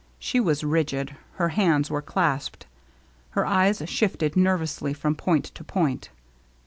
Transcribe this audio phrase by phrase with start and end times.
[0.17, 2.65] She was rigid; her hands were clasped;
[3.37, 6.09] her eyes shifted nervously from point to point.